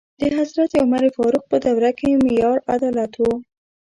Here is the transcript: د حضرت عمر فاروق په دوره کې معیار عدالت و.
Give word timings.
د 0.21 0.23
حضرت 0.37 0.71
عمر 0.81 1.01
فاروق 1.15 1.45
په 1.51 1.57
دوره 1.65 1.91
کې 1.99 2.19
معیار 2.23 2.57
عدالت 2.75 3.13
و. 3.19 3.23